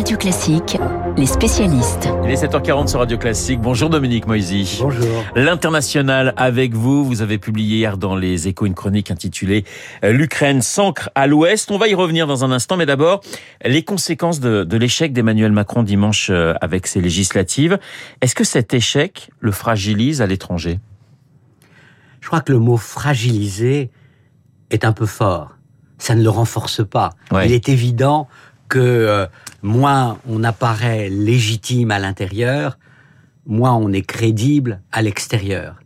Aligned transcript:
Radio 0.00 0.16
Classique, 0.16 0.78
les 1.18 1.26
spécialistes. 1.26 2.08
Il 2.24 2.30
est 2.30 2.42
7h40 2.42 2.88
sur 2.88 3.00
Radio 3.00 3.18
Classique. 3.18 3.60
Bonjour 3.60 3.90
Dominique 3.90 4.26
Moisy. 4.26 4.78
Bonjour. 4.80 5.06
L'international 5.36 6.32
avec 6.38 6.72
vous. 6.72 7.04
Vous 7.04 7.20
avez 7.20 7.36
publié 7.36 7.76
hier 7.76 7.98
dans 7.98 8.16
les 8.16 8.48
échos 8.48 8.64
une 8.64 8.72
chronique 8.72 9.10
intitulée 9.10 9.66
euh, 10.02 10.12
L'Ukraine 10.12 10.62
s'ancre 10.62 11.10
à 11.14 11.26
l'ouest. 11.26 11.70
On 11.70 11.76
va 11.76 11.86
y 11.86 11.94
revenir 11.94 12.26
dans 12.26 12.46
un 12.46 12.50
instant, 12.50 12.78
mais 12.78 12.86
d'abord, 12.86 13.20
les 13.62 13.82
conséquences 13.82 14.40
de, 14.40 14.64
de 14.64 14.76
l'échec 14.78 15.12
d'Emmanuel 15.12 15.52
Macron 15.52 15.82
dimanche 15.82 16.30
euh, 16.30 16.54
avec 16.62 16.86
ses 16.86 17.02
législatives. 17.02 17.78
Est-ce 18.22 18.34
que 18.34 18.44
cet 18.44 18.72
échec 18.72 19.28
le 19.38 19.52
fragilise 19.52 20.22
à 20.22 20.26
l'étranger? 20.26 20.80
Je 22.22 22.26
crois 22.26 22.40
que 22.40 22.52
le 22.52 22.58
mot 22.58 22.78
fragiliser 22.78 23.90
est 24.70 24.86
un 24.86 24.92
peu 24.92 25.04
fort. 25.04 25.58
Ça 25.98 26.14
ne 26.14 26.22
le 26.22 26.30
renforce 26.30 26.82
pas. 26.88 27.10
Ouais. 27.30 27.44
Il 27.44 27.52
est 27.52 27.68
évident 27.68 28.28
que 28.70 28.78
euh, 28.78 29.26
moins 29.62 30.18
on 30.28 30.44
apparaît 30.44 31.08
légitime 31.08 31.90
à 31.90 31.98
l'intérieur, 31.98 32.78
moins 33.46 33.74
on 33.74 33.92
est 33.92 34.02
crédible 34.02 34.80
à 34.92 35.02
l'extérieur. 35.02 35.76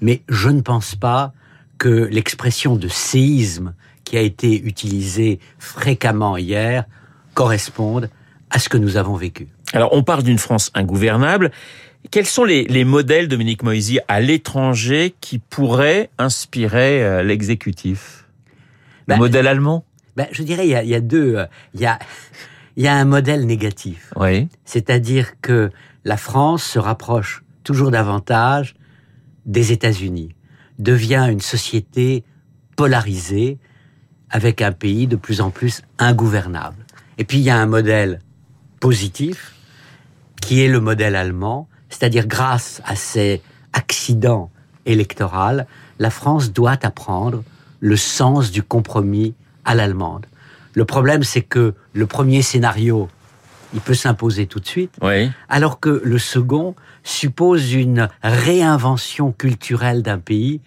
Mais 0.00 0.22
je 0.28 0.48
ne 0.50 0.60
pense 0.60 0.94
pas 0.94 1.32
que 1.78 1.88
l'expression 1.88 2.76
de 2.76 2.88
séisme 2.88 3.74
qui 4.04 4.16
a 4.16 4.20
été 4.20 4.60
utilisée 4.62 5.40
fréquemment 5.58 6.36
hier 6.36 6.84
corresponde 7.32 8.10
à 8.50 8.58
ce 8.58 8.68
que 8.68 8.76
nous 8.76 8.96
avons 8.96 9.14
vécu. 9.16 9.48
Alors, 9.72 9.92
on 9.92 10.02
parle 10.02 10.22
d'une 10.22 10.38
France 10.38 10.70
ingouvernable. 10.74 11.50
Quels 12.10 12.26
sont 12.26 12.44
les, 12.44 12.64
les 12.64 12.84
modèles, 12.84 13.28
Dominique 13.28 13.62
Moisy, 13.62 13.98
à 14.08 14.20
l'étranger 14.20 15.14
qui 15.20 15.38
pourraient 15.38 16.10
inspirer 16.18 17.02
euh, 17.02 17.22
l'exécutif? 17.22 18.26
Le 19.08 19.14
Ben, 19.14 19.18
modèle 19.18 19.46
allemand? 19.48 19.84
Ben, 20.14 20.28
je 20.30 20.42
dirais, 20.42 20.66
il 20.66 20.70
y 20.70 20.74
a, 20.76 20.84
il 20.84 20.90
y 20.90 20.94
a 20.94 21.00
deux. 21.00 21.36
euh, 21.36 21.46
Il 21.74 21.80
y 21.80 21.86
a, 21.86 21.98
il 22.76 22.84
y 22.84 22.88
a 22.88 22.94
un 22.96 23.04
modèle 23.04 23.46
négatif. 23.46 24.12
Oui. 24.16 24.48
C'est-à-dire 24.64 25.40
que 25.40 25.70
la 26.04 26.16
France 26.16 26.64
se 26.64 26.78
rapproche 26.78 27.44
toujours 27.62 27.90
davantage 27.90 28.74
des 29.46 29.72
États-Unis, 29.72 30.34
devient 30.78 31.26
une 31.30 31.40
société 31.40 32.24
polarisée 32.76 33.58
avec 34.30 34.62
un 34.62 34.72
pays 34.72 35.06
de 35.06 35.16
plus 35.16 35.40
en 35.40 35.50
plus 35.50 35.82
ingouvernable. 35.98 36.84
Et 37.18 37.24
puis 37.24 37.38
il 37.38 37.44
y 37.44 37.50
a 37.50 37.56
un 37.56 37.66
modèle 37.66 38.18
positif 38.80 39.54
qui 40.40 40.60
est 40.60 40.68
le 40.68 40.80
modèle 40.80 41.16
allemand, 41.16 41.68
c'est-à-dire 41.88 42.26
grâce 42.26 42.82
à 42.84 42.96
ces 42.96 43.40
accidents 43.72 44.50
électoraux, 44.84 45.62
la 45.98 46.10
France 46.10 46.52
doit 46.52 46.78
apprendre 46.82 47.42
le 47.80 47.96
sens 47.96 48.50
du 48.50 48.62
compromis 48.62 49.34
à 49.64 49.74
l'allemande. 49.74 50.26
Le 50.74 50.84
problème, 50.84 51.22
c'est 51.22 51.42
que 51.42 51.74
le 51.92 52.06
premier 52.06 52.42
scénario, 52.42 53.08
il 53.72 53.80
peut 53.80 53.94
s'imposer 53.94 54.46
tout 54.46 54.60
de 54.60 54.66
suite, 54.66 54.92
Oui. 55.02 55.30
alors 55.48 55.80
que 55.80 56.00
le 56.04 56.18
second 56.18 56.74
suppose 57.02 57.72
une 57.74 58.08
réinvention 58.22 59.32
culturelle 59.32 60.02
d'un 60.02 60.18
pays, 60.18 60.60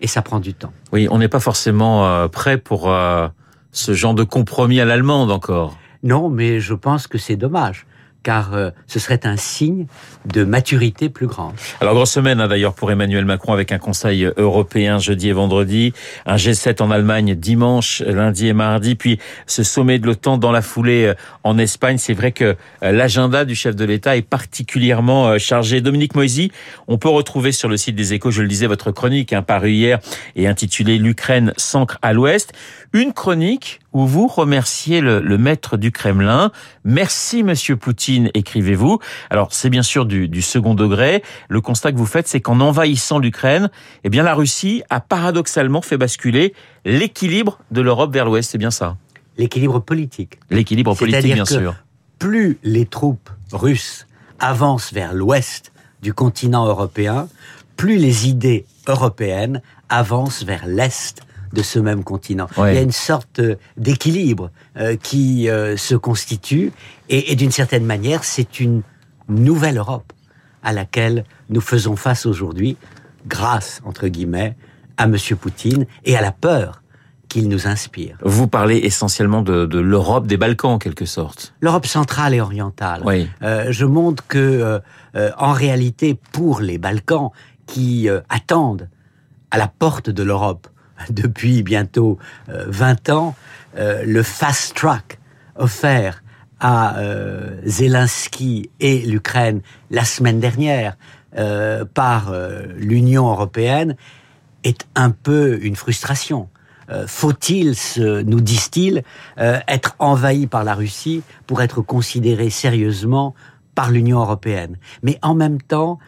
et 0.00 0.06
ça 0.06 0.22
prend 0.22 0.40
du 0.40 0.54
temps. 0.54 0.72
Oui, 0.92 1.08
on 1.10 1.18
n'est 1.18 1.28
pas 1.28 1.40
forcément 1.40 2.06
euh, 2.06 2.28
prêt 2.28 2.56
pour 2.58 2.90
euh, 2.90 3.28
ce 3.72 3.92
genre 3.92 4.14
de 4.14 4.24
compromis 4.24 4.80
à 4.80 4.84
l'allemande 4.86 5.30
encore. 5.30 5.76
Non, 6.02 6.30
mais 6.30 6.60
je 6.60 6.72
pense 6.72 7.06
que 7.06 7.18
c'est 7.18 7.36
dommage, 7.36 7.86
car 8.22 8.54
euh, 8.54 8.70
ce 8.86 8.98
serait 8.98 9.26
un 9.26 9.36
signe 9.36 9.86
de 10.26 10.44
maturité 10.44 11.08
plus 11.08 11.26
grande. 11.26 11.54
Alors 11.80 11.94
grosse 11.94 12.12
semaine 12.12 12.40
hein, 12.40 12.48
d'ailleurs 12.48 12.74
pour 12.74 12.90
Emmanuel 12.90 13.24
Macron 13.24 13.52
avec 13.52 13.72
un 13.72 13.78
Conseil 13.78 14.28
européen 14.36 14.98
jeudi 14.98 15.28
et 15.28 15.32
vendredi, 15.32 15.92
un 16.26 16.36
G7 16.36 16.82
en 16.82 16.90
Allemagne 16.90 17.34
dimanche, 17.34 18.02
lundi 18.06 18.48
et 18.48 18.52
mardi, 18.52 18.94
puis 18.94 19.18
ce 19.46 19.62
sommet 19.62 19.98
de 19.98 20.06
l'OTAN 20.06 20.38
dans 20.38 20.52
la 20.52 20.62
foulée 20.62 21.06
euh, 21.06 21.14
en 21.44 21.58
Espagne. 21.58 21.98
C'est 21.98 22.14
vrai 22.14 22.32
que 22.32 22.56
euh, 22.82 22.92
l'agenda 22.92 23.44
du 23.44 23.54
chef 23.54 23.76
de 23.76 23.84
l'État 23.84 24.16
est 24.16 24.22
particulièrement 24.22 25.38
chargé. 25.38 25.80
Dominique 25.80 26.14
Moisy, 26.14 26.52
on 26.88 26.98
peut 26.98 27.08
retrouver 27.08 27.52
sur 27.52 27.68
le 27.68 27.76
site 27.76 27.94
des 27.94 28.14
Échos, 28.14 28.30
je 28.30 28.42
le 28.42 28.48
disais, 28.48 28.66
votre 28.66 28.90
chronique 28.90 29.32
hein, 29.32 29.42
parue 29.42 29.72
hier 29.72 29.98
et 30.36 30.46
intitulée 30.46 30.98
L'Ukraine 30.98 31.52
s'ancre 31.56 31.98
à 32.02 32.12
l'Ouest. 32.12 32.52
Une 32.92 33.12
chronique 33.12 33.80
où 33.92 34.06
vous 34.06 34.26
remerciez 34.26 35.00
le, 35.00 35.20
le 35.20 35.38
maître 35.38 35.76
du 35.76 35.90
Kremlin. 35.92 36.52
Merci 36.84 37.42
Monsieur 37.42 37.76
Poutine, 37.76 38.30
écrivez-vous. 38.34 38.98
Alors 39.30 39.52
c'est 39.52 39.70
bien 39.70 39.82
sûr 39.82 40.06
du, 40.06 40.28
du 40.28 40.42
second 40.42 40.74
degré. 40.74 41.22
Le 41.48 41.60
constat 41.60 41.92
que 41.92 41.98
vous 41.98 42.06
faites, 42.06 42.28
c'est 42.28 42.40
qu'en 42.40 42.60
envahissant 42.60 43.18
l'Ukraine, 43.18 43.70
eh 44.04 44.08
bien 44.08 44.22
la 44.22 44.34
Russie 44.34 44.82
a 44.90 45.00
paradoxalement 45.00 45.82
fait 45.82 45.96
basculer 45.96 46.54
l'équilibre 46.84 47.58
de 47.70 47.80
l'Europe 47.80 48.12
vers 48.12 48.24
l'Ouest. 48.24 48.50
C'est 48.50 48.58
bien 48.58 48.70
ça. 48.70 48.96
L'équilibre 49.36 49.80
politique. 49.80 50.38
L'équilibre 50.50 50.94
politique, 50.94 51.34
bien 51.34 51.44
que 51.44 51.50
sûr. 51.50 51.74
Plus 52.18 52.58
les 52.62 52.86
troupes 52.86 53.30
russes 53.52 54.06
avancent 54.38 54.92
vers 54.92 55.14
l'ouest 55.14 55.72
du 56.02 56.12
continent 56.12 56.66
européen, 56.66 57.28
plus 57.76 57.96
les 57.96 58.28
idées 58.28 58.66
européennes 58.86 59.62
avancent 59.88 60.42
vers 60.42 60.66
l'est 60.66 61.22
de 61.52 61.62
ce 61.62 61.78
même 61.78 62.04
continent. 62.04 62.46
Ouais. 62.56 62.72
Il 62.72 62.76
y 62.76 62.78
a 62.78 62.82
une 62.82 62.92
sorte 62.92 63.40
euh, 63.40 63.56
d'équilibre 63.76 64.50
euh, 64.76 64.96
qui 64.96 65.48
euh, 65.48 65.76
se 65.76 65.94
constitue 65.94 66.72
et, 67.08 67.32
et 67.32 67.36
d'une 67.36 67.50
certaine 67.50 67.84
manière, 67.84 68.24
c'est 68.24 68.60
une 68.60 68.82
nouvelle 69.28 69.78
Europe 69.78 70.12
à 70.62 70.72
laquelle 70.72 71.24
nous 71.48 71.60
faisons 71.60 71.96
face 71.96 72.26
aujourd'hui 72.26 72.76
grâce, 73.26 73.80
entre 73.84 74.08
guillemets, 74.08 74.56
à 74.96 75.04
M. 75.04 75.16
Poutine 75.40 75.86
et 76.04 76.16
à 76.16 76.20
la 76.20 76.32
peur 76.32 76.82
qu'il 77.28 77.48
nous 77.48 77.66
inspire. 77.66 78.16
Vous 78.22 78.48
parlez 78.48 78.78
essentiellement 78.78 79.40
de, 79.40 79.64
de 79.64 79.78
l'Europe 79.78 80.26
des 80.26 80.36
Balkans, 80.36 80.72
en 80.72 80.78
quelque 80.78 81.06
sorte. 81.06 81.54
L'Europe 81.60 81.86
centrale 81.86 82.34
et 82.34 82.40
orientale. 82.40 83.02
Oui. 83.04 83.28
Euh, 83.42 83.66
je 83.70 83.86
montre 83.86 84.26
que, 84.26 84.80
euh, 85.14 85.30
en 85.38 85.52
réalité, 85.52 86.18
pour 86.32 86.60
les 86.60 86.76
Balkans 86.76 87.30
qui 87.66 88.08
euh, 88.08 88.20
attendent 88.28 88.88
à 89.52 89.58
la 89.58 89.68
porte 89.68 90.10
de 90.10 90.22
l'Europe 90.22 90.66
depuis 91.10 91.62
bientôt 91.62 92.18
euh, 92.48 92.66
20 92.68 93.10
ans, 93.10 93.34
euh, 93.78 94.02
le 94.04 94.22
fast 94.22 94.74
track 94.74 95.18
offert 95.56 96.22
à 96.58 96.98
euh, 96.98 97.60
Zelensky 97.64 98.70
et 98.80 98.98
l'Ukraine 99.00 99.62
la 99.90 100.04
semaine 100.04 100.40
dernière 100.40 100.96
euh, 101.38 101.84
par 101.84 102.30
euh, 102.30 102.66
l'Union 102.76 103.30
européenne 103.30 103.96
est 104.64 104.86
un 104.94 105.10
peu 105.10 105.58
une 105.62 105.76
frustration. 105.76 106.48
Euh, 106.90 107.06
Faut-il, 107.06 107.74
nous 107.98 108.40
disent-ils, 108.40 109.02
euh, 109.38 109.58
être 109.68 109.94
envahi 109.98 110.46
par 110.46 110.64
la 110.64 110.74
Russie 110.74 111.22
pour 111.46 111.62
être 111.62 111.80
considéré 111.80 112.50
sérieusement 112.50 113.34
par 113.74 113.90
l'Union 113.90 114.18
européenne? 114.18 114.76
Mais 115.02 115.18
en 115.22 115.34
même 115.34 115.62
temps, 115.62 115.98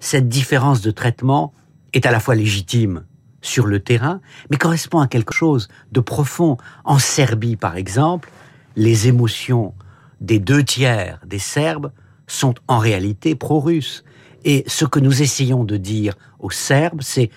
cette 0.00 0.28
différence 0.28 0.80
de 0.80 0.90
traitement 0.90 1.52
est 1.92 2.06
à 2.06 2.10
la 2.10 2.20
fois 2.20 2.34
légitime 2.34 3.04
sur 3.42 3.66
le 3.66 3.80
terrain, 3.80 4.20
mais 4.50 4.56
correspond 4.56 5.00
à 5.00 5.08
quelque 5.08 5.34
chose 5.34 5.68
de 5.92 6.00
profond. 6.00 6.56
En 6.84 6.98
Serbie, 6.98 7.56
par 7.56 7.76
exemple, 7.76 8.30
les 8.76 9.08
émotions 9.08 9.74
des 10.20 10.38
deux 10.38 10.62
tiers 10.62 11.20
des 11.26 11.38
Serbes 11.38 11.92
sont 12.26 12.54
en 12.68 12.78
réalité 12.78 13.34
pro-russes. 13.34 14.04
Et 14.44 14.64
ce 14.66 14.84
que 14.84 15.00
nous 15.00 15.22
essayons 15.22 15.64
de 15.64 15.76
dire 15.76 16.14
aux 16.38 16.50
Serbes, 16.50 17.02
c'est 17.02 17.30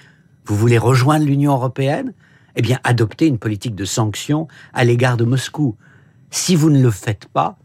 vous 0.45 0.55
voulez 0.55 0.77
rejoindre 0.77 1.25
l'Union 1.25 1.53
européenne? 1.53 2.13
Eh 2.55 2.61
bien, 2.61 2.79
adoptez 2.83 3.27
une 3.27 3.39
politique 3.39 3.75
de 3.75 3.85
sanctions 3.85 4.47
à 4.73 4.83
l'égard 4.83 5.17
de 5.17 5.23
Moscou. 5.23 5.75
Si 6.29 6.55
vous 6.55 6.69
ne 6.69 6.81
le 6.81 6.91
faites 6.91 7.27
pas, 7.27 7.57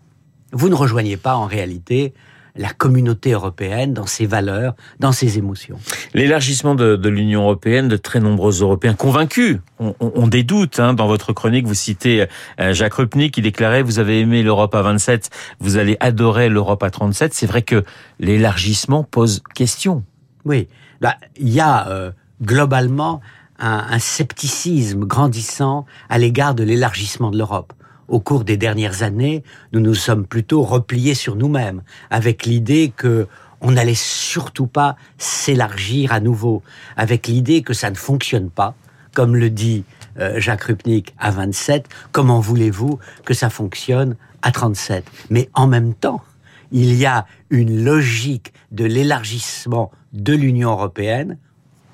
vous 0.53 0.69
ne 0.69 0.75
rejoignez 0.75 1.17
pas 1.17 1.37
en 1.37 1.47
réalité 1.47 2.15
la 2.59 2.71
communauté 2.71 3.33
européenne 3.33 3.95
dans 3.95 4.07
ses 4.07 4.27
valeurs, 4.27 4.75
dans 4.99 5.13
ses 5.13 5.39
émotions. 5.39 5.79
L'élargissement 6.13 6.75
de, 6.75 6.97
de 6.97 7.09
l'Union 7.09 7.43
européenne, 7.43 7.89
de 7.89 7.97
très 7.97 8.21
nombreux 8.21 8.61
Européens 8.61 8.95
convaincus, 8.95 9.61
ont 9.79 9.95
on, 10.01 10.13
on 10.15 10.27
des 10.27 10.43
doutes. 10.43 10.81
Hein. 10.81 10.93
Dans 10.93 11.07
votre 11.07 11.33
chronique, 11.33 11.67
vous 11.67 11.75
citez 11.75 12.27
euh, 12.61 12.75
Jacques 12.75 12.95
Rupnik 12.95 13.33
qui 13.33 13.43
déclarait 13.43 13.83
«Vous 13.85 14.01
avez 14.01 14.21
aimé 14.21 14.43
l'Europe 14.43 14.75
à 14.75 14.83
27, 14.83 15.31
vous 15.61 15.77
allez 15.77 15.97
adorer 16.01 16.49
l'Europe 16.49 16.83
à 16.83 16.91
37». 16.91 17.33
C'est 17.35 17.47
vrai 17.47 17.63
que 17.63 17.85
l'élargissement 18.19 19.05
pose 19.05 19.43
question. 19.55 20.03
Oui, 20.45 20.67
Bah, 21.01 21.15
il 21.37 21.51
y 21.51 21.61
a 21.61 21.89
euh, 21.89 22.11
globalement 22.43 23.21
un, 23.61 23.87
un 23.91 23.99
scepticisme 24.01 25.05
grandissant 25.05 25.87
à 26.09 26.19
l'égard 26.19 26.55
de 26.57 26.65
l'élargissement 26.65 27.31
de 27.31 27.39
l'Europe. 27.39 27.73
Au 28.09 28.21
cours 28.21 28.45
des 28.45 28.57
dernières 28.57 29.03
années, 29.03 29.43
nous 29.73 29.81
nous 29.81 29.95
sommes 29.95 30.27
plutôt 30.27 30.63
repliés 30.63 31.15
sur 31.15 31.37
nous-mêmes, 31.37 31.83
avec 32.11 32.47
l'idée 32.47 32.93
que 32.97 33.27
on 33.61 33.73
n'allait 33.73 33.95
surtout 33.95 34.67
pas 34.67 34.97
s'élargir 35.19 36.13
à 36.13 36.21
nouveau, 36.21 36.63
avec 36.97 37.27
l'idée 37.27 37.63
que 37.63 37.75
ça 37.75 37.91
ne 37.91 37.97
fonctionne 37.97 38.51
pas, 38.51 38.75
comme 39.15 39.37
le 39.37 39.51
dit 39.51 39.85
euh, 40.21 40.39
Jacques 40.39 40.65
Rupnik 40.65 41.15
à 41.19 41.31
27, 41.31 41.89
comment 42.13 42.41
voulez-vous 42.41 42.99
que 43.25 43.35
ça 43.35 43.51
fonctionne 43.51 44.17
à 44.43 44.53
37 44.53 45.05
Mais 45.31 45.51
en 45.55 45.67
même 45.67 45.95
temps, 45.95 46.23
il 46.71 46.95
y 46.95 47.07
a 47.07 47.27
une 47.51 47.85
logique 47.85 48.53
de 48.71 48.85
l'élargissement 48.85 49.91
de 50.13 50.35
l'Union 50.35 50.71
européenne 50.71 51.39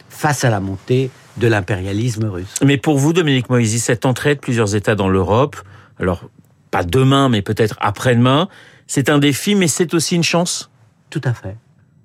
face 0.09 0.45
à 0.45 0.51
la 0.51 0.61
montée 0.61 1.11
de 1.39 1.49
l'impérialisme 1.49 2.27
russe. 2.27 2.55
Mais 2.65 2.77
pour 2.77 2.99
vous, 2.99 3.13
Dominique 3.13 3.51
Moïse, 3.51 3.83
cette 3.83 4.07
entrée 4.07 4.35
de 4.37 4.41
plusieurs 4.41 4.75
États 4.75 4.95
dans 4.95 5.09
l'Europe, 5.09 5.57
alors 5.99 6.29
pas 6.71 6.83
demain, 6.83 7.29
mais 7.29 7.43
peut-être 7.43 7.77
après-demain. 7.81 8.49
C'est 8.87 9.09
un 9.09 9.19
défi, 9.19 9.55
mais 9.55 9.69
c'est 9.69 9.95
aussi 9.95 10.17
une 10.17 10.25
chance. 10.25 10.71
Tout 11.11 11.21
à 11.25 11.33
fait, 11.33 11.57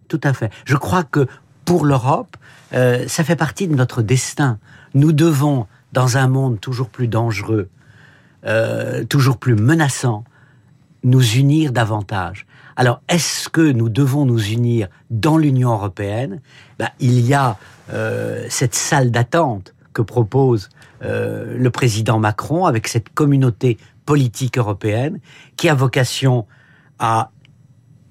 tout 0.07 0.21
à 0.23 0.33
fait. 0.33 0.51
Je 0.65 0.75
crois 0.75 1.03
que 1.03 1.27
pour 1.65 1.85
l'Europe, 1.85 2.37
euh, 2.73 3.07
ça 3.07 3.23
fait 3.23 3.35
partie 3.35 3.67
de 3.67 3.75
notre 3.75 4.01
destin. 4.01 4.59
Nous 4.93 5.11
devons, 5.11 5.67
dans 5.91 6.17
un 6.17 6.27
monde 6.27 6.59
toujours 6.59 6.89
plus 6.89 7.07
dangereux, 7.07 7.69
euh, 8.45 9.03
toujours 9.05 9.37
plus 9.37 9.55
menaçant, 9.55 10.23
nous 11.03 11.23
unir 11.35 11.71
davantage. 11.71 12.45
Alors, 12.75 13.01
est-ce 13.09 13.49
que 13.49 13.71
nous 13.71 13.89
devons 13.89 14.25
nous 14.25 14.51
unir 14.51 14.87
dans 15.09 15.37
l'Union 15.37 15.71
européenne? 15.71 16.41
Ben, 16.77 16.89
Il 16.99 17.19
y 17.21 17.33
a 17.33 17.57
euh, 17.91 18.45
cette 18.49 18.75
salle 18.75 19.11
d'attente 19.11 19.73
propose 20.01 20.69
euh, 21.03 21.57
le 21.57 21.69
président 21.69 22.19
Macron 22.19 22.65
avec 22.65 22.87
cette 22.87 23.09
communauté 23.09 23.77
politique 24.05 24.57
européenne 24.57 25.19
qui 25.55 25.69
a 25.69 25.73
vocation 25.73 26.45
à 26.99 27.31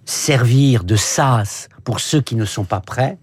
servir 0.05 0.85
de 0.85 0.96
sas 0.96 1.69
pour 1.85 2.00
ceux 2.00 2.20
qui 2.20 2.35
ne 2.35 2.44
sont 2.44 2.64
pas 2.64 2.81
prêts 2.81 3.19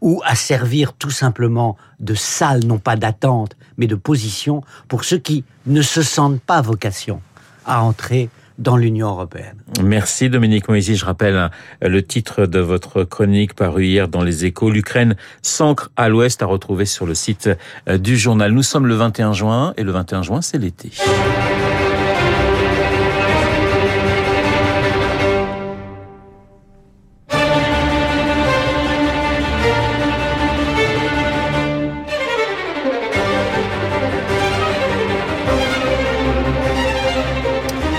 ou 0.00 0.22
à 0.24 0.34
servir 0.34 0.92
tout 0.92 1.10
simplement 1.10 1.76
de 1.98 2.14
salle, 2.14 2.64
non 2.64 2.78
pas 2.78 2.96
d'attente, 2.96 3.56
mais 3.76 3.86
de 3.86 3.96
position 3.96 4.62
pour 4.86 5.04
ceux 5.04 5.18
qui 5.18 5.44
ne 5.66 5.82
se 5.82 6.02
sentent 6.02 6.40
pas 6.40 6.60
vocation 6.60 7.20
à 7.66 7.82
entrer 7.82 8.30
dans 8.58 8.76
l'Union 8.76 9.08
européenne. 9.08 9.56
Merci 9.82 10.28
Dominique 10.28 10.68
Moisy. 10.68 10.96
Je 10.96 11.04
rappelle 11.04 11.36
hein, 11.36 11.50
le 11.80 12.02
titre 12.02 12.46
de 12.46 12.58
votre 12.58 13.04
chronique 13.04 13.54
paru 13.54 13.86
hier 13.86 14.08
dans 14.08 14.22
les 14.22 14.44
échos. 14.44 14.70
L'Ukraine 14.70 15.16
s'ancre 15.42 15.90
à 15.96 16.08
l'ouest 16.08 16.42
à 16.42 16.46
retrouver 16.46 16.84
sur 16.84 17.06
le 17.06 17.14
site 17.14 17.48
euh, 17.88 17.98
du 17.98 18.16
journal. 18.16 18.52
Nous 18.52 18.62
sommes 18.62 18.86
le 18.86 18.94
21 18.94 19.32
juin 19.32 19.74
et 19.76 19.84
le 19.84 19.92
21 19.92 20.22
juin 20.22 20.42
c'est 20.42 20.58
l'été. 20.58 20.90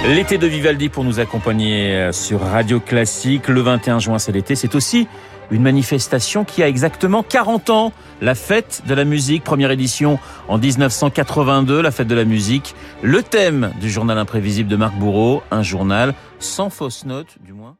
L'été 0.09 0.39
de 0.39 0.47
Vivaldi 0.47 0.89
pour 0.89 1.03
nous 1.03 1.19
accompagner 1.19 1.93
euh, 1.93 2.11
sur 2.11 2.41
Radio 2.41 2.79
Classique. 2.79 3.47
Le 3.47 3.61
21 3.61 3.99
juin, 3.99 4.17
c'est 4.17 4.31
l'été. 4.31 4.55
C'est 4.55 4.73
aussi 4.73 5.07
une 5.51 5.61
manifestation 5.61 6.45
qui 6.45 6.63
a 6.63 6.67
exactement 6.67 7.21
40 7.21 7.69
ans. 7.69 7.93
La 8.19 8.33
fête 8.33 8.81
de 8.87 8.95
la 8.95 9.05
musique, 9.05 9.43
première 9.43 9.69
édition 9.69 10.17
en 10.47 10.57
1982, 10.57 11.79
la 11.79 11.91
fête 11.91 12.07
de 12.07 12.15
la 12.15 12.25
musique. 12.25 12.73
Le 13.03 13.21
thème 13.21 13.71
du 13.79 13.87
journal 13.87 14.17
imprévisible 14.17 14.67
de 14.67 14.77
Marc 14.77 14.95
Bourreau, 14.95 15.43
un 15.51 15.61
journal 15.61 16.15
sans 16.39 16.71
fausse 16.71 17.05
note, 17.05 17.37
du 17.45 17.53
moins. 17.53 17.75